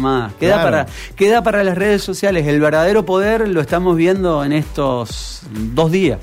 [0.00, 0.34] más.
[0.34, 0.70] Queda, Claro.
[0.70, 2.44] para, queda para las redes sociales.
[2.48, 6.18] El verdadero poder lo estamos viendo en estos dos días.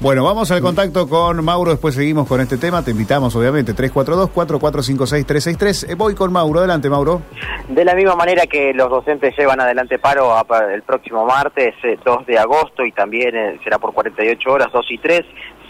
[0.00, 2.84] Bueno, vamos al contacto con Mauro, después seguimos con este tema.
[2.84, 5.90] Te invitamos, obviamente, 342-4456-363.
[5.90, 7.22] Eh, voy con Mauro, adelante, Mauro.
[7.68, 10.32] De la misma manera que los docentes llevan adelante paro
[10.74, 14.84] el próximo martes eh, 2 de agosto y también eh, será por 48 horas, 2
[14.90, 15.20] y 3,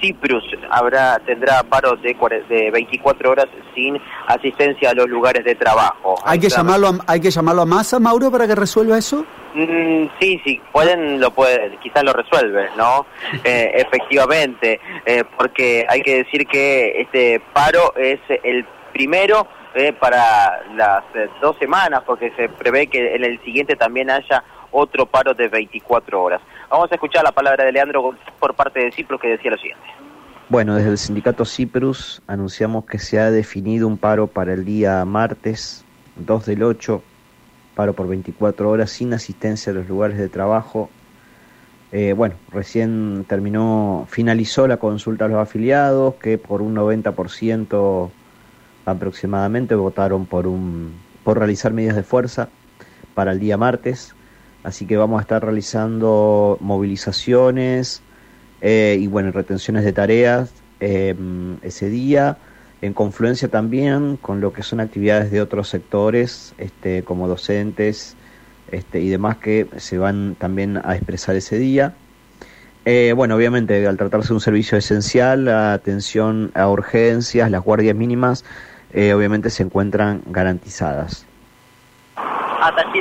[0.03, 2.14] Ciprus habrá tendrá paro de,
[2.48, 6.16] de 24 horas sin asistencia a los lugares de trabajo.
[6.25, 6.62] ¿Hay que, Claro.
[6.64, 9.25] llamarlo a, ¿Hay que llamarlo a Massa, Mauro, para que resuelva eso?
[9.55, 13.06] Mm, sí, sí, pueden, lo pueden, quizás lo resuelve, ¿no?
[13.45, 20.62] Eh, efectivamente, eh, porque hay que decir que este paro es el primero eh, para
[20.75, 25.34] las eh, dos semanas, porque se prevé que en el siguiente también haya otro paro
[25.34, 26.41] de 24 horas.
[26.70, 29.56] Vamos a escuchar la palabra de Leandro González por parte de Cipro que decía lo
[29.56, 29.87] siguiente.
[30.48, 35.05] Bueno, desde el sindicato Ciprus anunciamos que se ha definido un paro para el día
[35.05, 35.84] martes
[36.16, 37.00] 2 del 8,
[37.77, 40.91] paro por 24 horas sin asistencia a los lugares de trabajo.
[41.92, 48.11] Eh, bueno, recién terminó, finalizó la consulta a los afiliados que por un 90%
[48.86, 52.48] aproximadamente votaron por, un, por realizar medidas de fuerza
[53.14, 54.17] para el día martes.
[54.64, 58.02] Así que vamos a estar realizando movilizaciones,
[58.62, 61.14] eh, y bueno, retenciones de tareas eh,
[61.62, 62.38] ese día,
[62.80, 68.16] en confluencia también con lo que son actividades de otros sectores, este, como docentes
[68.70, 71.94] este, y demás que se van también a expresar ese día.
[72.84, 77.96] Eh, bueno, obviamente al tratarse de un servicio esencial, la atención a urgencias, las guardias
[77.96, 78.44] mínimas,
[78.94, 81.27] obviamente se encuentran garantizadas.
[82.62, 83.00] Hasta aquí